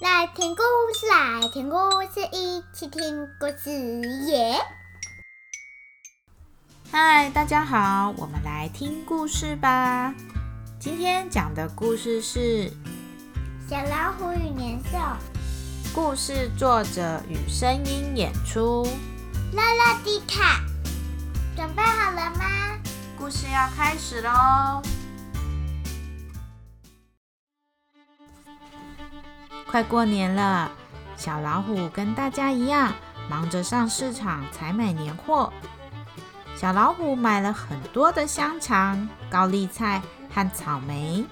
[0.00, 0.62] 来听故
[0.94, 3.72] 事，来听故事，一起听故事
[4.28, 4.54] 耶！
[6.92, 10.14] 嗨，大家好，我们来听故事吧。
[10.78, 12.70] 今天讲的故事是
[13.68, 14.96] 《小老虎与年兽》。
[15.92, 18.86] 故事作者与声音演出：
[19.52, 20.60] 拉拉迪卡。
[21.56, 22.78] 准备好了吗？
[23.18, 24.80] 故事要开始喽！
[29.70, 30.70] 快过年了，
[31.14, 32.90] 小老虎跟大家一样，
[33.28, 35.52] 忙着上市场采买年货。
[36.56, 40.00] 小老虎买了很多的香肠、高丽菜
[40.32, 41.22] 和草莓，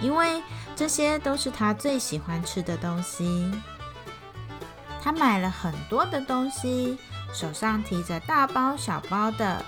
[0.00, 0.42] 因为
[0.74, 3.52] 这些都是他最喜欢吃的东西。
[5.02, 6.98] 他买了很多的东西，
[7.34, 9.62] 手上提着大包小包的。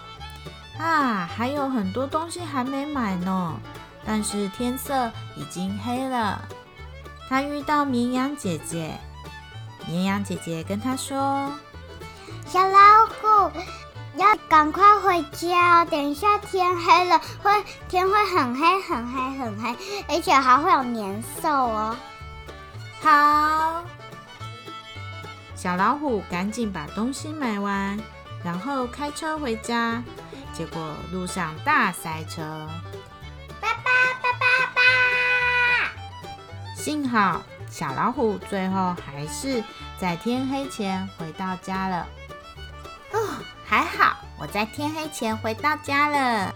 [0.78, 3.54] 啊，还有很多东西还没买呢，
[4.06, 6.42] 但是天色已经黑了。
[7.30, 8.98] 他遇到绵羊姐姐，
[9.86, 11.48] 绵羊姐姐跟他说
[12.44, 13.52] ：“小老虎
[14.16, 19.76] 要赶快回家，等一下天黑了，会天会很黑很黑很黑，
[20.08, 21.96] 而且还会有年兽哦。”
[23.00, 23.84] 好，
[25.54, 27.96] 小老虎赶紧把东西买完，
[28.44, 30.02] 然后开车回家，
[30.52, 32.68] 结果路上大塞车。
[36.80, 39.62] 幸好小老虎最后还是
[39.98, 42.06] 在天黑前回到家了。
[43.12, 43.36] 哦，
[43.66, 46.54] 还好我在天黑前回到家了。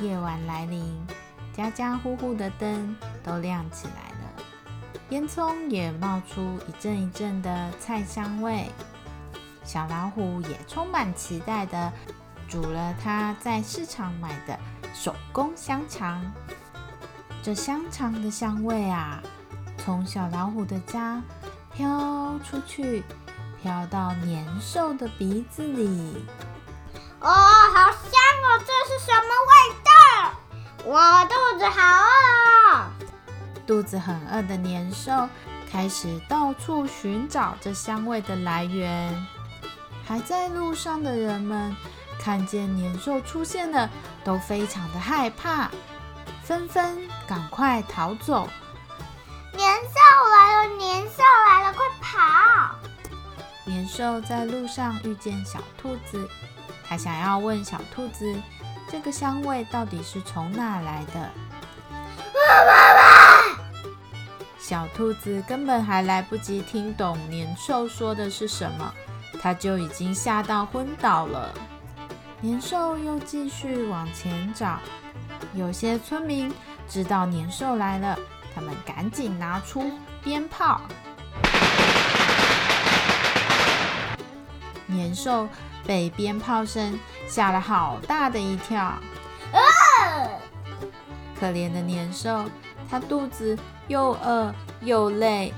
[0.00, 0.94] 夜晚来临，
[1.56, 4.42] 家家户户的灯都亮起来了，
[5.08, 8.70] 烟囱也冒出一阵一阵的菜香味。
[9.64, 11.90] 小老虎也充满期待的
[12.46, 14.58] 煮了他在市场买的
[14.92, 16.30] 手工香肠。
[17.42, 19.22] 这香肠的香味啊，
[19.78, 21.22] 从小老虎的家
[21.74, 23.02] 飘出去，
[23.62, 26.22] 飘到年兽的鼻子里。
[27.20, 28.58] 哦，好香哦！
[28.58, 29.90] 这是什么味道？
[30.84, 32.90] 我肚子好饿。
[33.66, 35.28] 肚子很饿的年兽
[35.70, 39.26] 开始到处寻找这香味的来源。
[40.06, 41.74] 还在路上的人们
[42.18, 43.88] 看见年兽出现了，
[44.24, 45.70] 都非常的害怕。
[46.42, 48.48] 纷纷赶快逃走！
[49.56, 50.00] 年兽
[50.32, 50.74] 来了！
[50.74, 51.72] 年兽来了！
[51.72, 52.74] 快跑！
[53.64, 56.28] 年兽在路上遇见小兔子，
[56.84, 58.34] 他想要问小兔子，
[58.88, 61.30] 这个香味到底是从哪来的？
[64.58, 68.92] 小兔子根本还来不及听懂年兽说的是什么，
[69.40, 71.54] 它就已经吓到昏倒了。
[72.40, 74.80] 年兽又继续往前找。
[75.54, 76.52] 有些村民
[76.90, 78.18] 知道年兽来了，
[78.52, 79.92] 他们赶紧拿出
[80.24, 80.80] 鞭炮。
[84.86, 85.48] 年兽
[85.86, 88.92] 被鞭炮声吓了好大的一跳。
[91.38, 92.44] 可怜的年兽，
[92.90, 95.54] 它肚子又饿又累，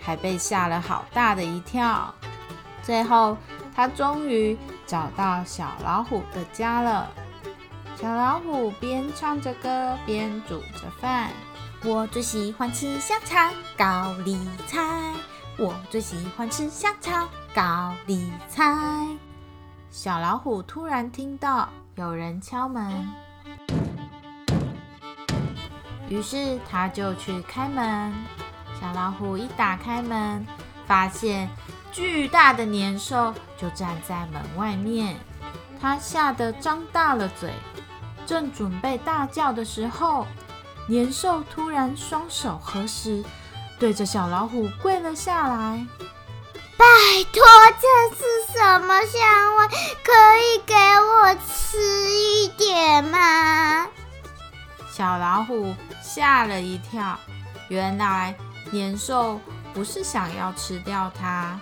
[0.00, 2.14] 还被吓了好大的一跳。
[2.80, 3.36] 最后，
[3.74, 7.10] 它终于找到小老虎的家了。
[7.98, 11.30] 小老虎边唱着歌边煮着饭。
[11.82, 15.14] 我最喜欢吃香肠高丽菜。
[15.56, 18.76] 我最喜欢吃香肠高丽菜。
[19.90, 23.08] 小老虎突然听到有人敲门，
[26.10, 28.12] 于是他就去开门。
[28.78, 30.46] 小老虎一打开门，
[30.86, 31.48] 发现
[31.92, 35.16] 巨大的年兽就站在门外面。
[35.80, 37.50] 他吓得张大了嘴。
[38.26, 40.26] 正准备大叫的时候，
[40.88, 43.24] 年兽突然双手合十，
[43.78, 45.86] 对着小老虎跪了下来
[46.76, 46.84] ：“拜
[47.32, 47.42] 托，
[47.80, 49.68] 这是什么香味？
[50.02, 51.78] 可以给我吃
[52.10, 53.86] 一点吗？”
[54.92, 57.16] 小老虎吓了一跳，
[57.68, 58.34] 原来
[58.70, 59.40] 年兽
[59.72, 61.60] 不是想要吃掉它，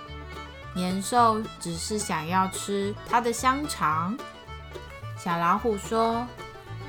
[0.74, 4.16] 年兽只是想要吃它的香肠。
[5.18, 6.26] 小老虎说。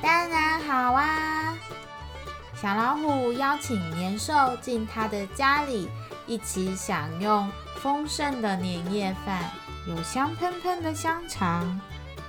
[0.06, 1.57] 当然好啊！
[2.54, 5.90] 小老虎邀请年兽进他的家里，
[6.28, 7.50] 一起享用
[7.81, 9.50] 丰盛的年夜饭，
[9.88, 11.81] 有香喷喷的香肠、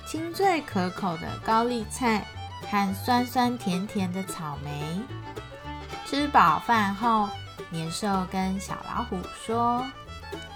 [0.06, 2.24] 清脆可口的高丽菜
[2.70, 5.02] 和酸酸甜甜的草莓。
[6.06, 7.28] 吃饱饭后，
[7.68, 9.84] 年兽跟小老虎说：“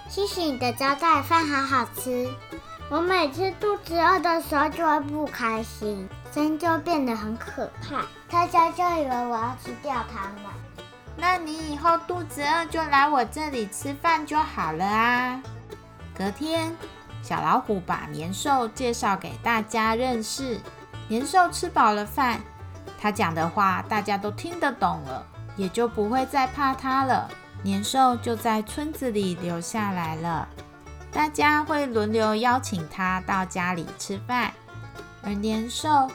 [0.09, 2.27] 谢谢你的招待，饭好好吃。
[2.89, 10.45] 我每次肚子饿的时候就会不开心。”真就变得很可怕，大家就以为我要吃掉它们。
[11.17, 15.43] 那你以后肚子饿就来我这里吃饭就好了啊。
[16.17, 16.75] 隔天，
[17.23, 20.61] 小老虎把年兽介绍给大家认识。
[21.09, 22.41] 年兽吃饱了饭，
[23.01, 27.29] 他讲的话大家都听得懂了，也就不会再怕他了。
[27.63, 30.49] 年兽就在村子里留下来了，
[31.13, 34.53] 大家会轮流邀请他到家里吃饭。
[35.23, 36.11] 而年兽，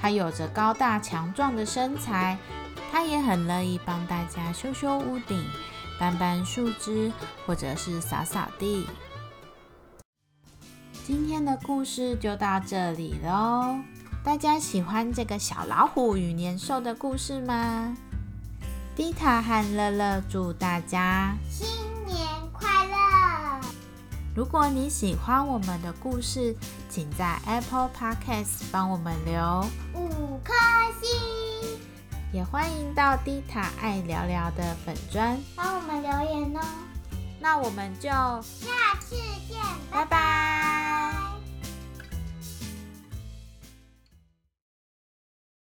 [0.00, 2.38] 它有着高大强壮的身材，
[2.90, 5.44] 它也很乐意帮大家修修屋顶、
[5.98, 7.12] 搬搬树枝，
[7.46, 8.86] 或者是扫扫地。
[11.04, 13.78] 今天的故事就到这里喽，
[14.22, 17.96] 大家喜欢这个小老虎与年兽的故事吗？
[18.94, 21.66] 迪塔和乐乐祝大家新
[22.06, 22.18] 年
[22.52, 23.60] 快乐！
[24.36, 26.54] 如果你喜欢我们的故事，
[26.90, 29.64] 请在 Apple Podcast 帮我们留
[29.94, 30.52] 五颗
[31.00, 31.78] 星，
[32.32, 36.60] 也欢迎到迪塔爱聊聊的粉砖帮我们留言哦。
[37.38, 39.14] 那我们就下次。